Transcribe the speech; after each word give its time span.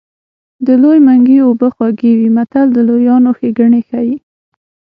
د 0.65 0.67
لوی 0.81 0.99
منګي 1.07 1.37
اوبه 1.45 1.67
خوږې 1.75 2.11
وي 2.19 2.29
متل 2.37 2.67
د 2.73 2.77
لویانو 2.87 3.29
ښېګڼې 3.37 3.81
ښيي 3.87 4.15